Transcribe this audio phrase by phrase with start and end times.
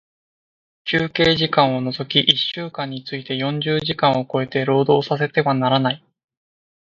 [0.83, 6.03] 休憩時間を除き一週間について四十時間を超えて、労働させてはならない。